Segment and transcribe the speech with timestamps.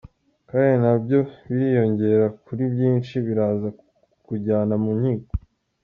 [0.49, 3.67] Kandi na byo biriyongera kuri byinshi biraza
[4.11, 5.31] kukujyana mu nkiko.